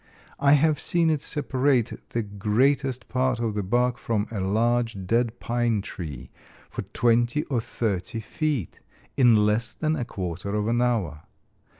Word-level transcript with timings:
I 0.39 0.53
have 0.53 0.79
seen 0.79 1.11
it 1.11 1.21
separate 1.21 2.09
the 2.09 2.23
greatest 2.23 3.07
part 3.07 3.39
of 3.39 3.53
the 3.53 3.61
bark 3.61 3.99
from 3.99 4.25
a 4.31 4.39
large, 4.41 4.97
dead 5.05 5.39
pine 5.39 5.83
tree, 5.83 6.31
for 6.71 6.81
twenty 6.81 7.43
or 7.43 7.61
thirty 7.61 8.19
feet, 8.19 8.79
in 9.15 9.45
less 9.45 9.75
than 9.75 9.95
a 9.95 10.03
quarter 10.03 10.55
of 10.55 10.67
an 10.67 10.81
hour. 10.81 11.25